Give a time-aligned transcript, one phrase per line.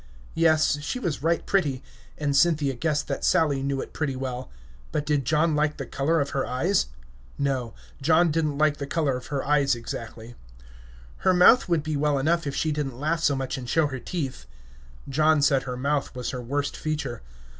[0.33, 1.83] "Yes, she was right pretty;"
[2.17, 4.49] and Cynthia guessed that Sally knew it pretty well.
[4.91, 6.87] But did John like the color of her eyes?
[7.37, 10.33] No; John didn't like the color of her eyes exactly.
[11.17, 13.85] "Her mouth would be well enough if she did n't laugh so much and show
[13.85, 14.47] her teeth."
[15.07, 17.21] John said her mouth was her worst feature.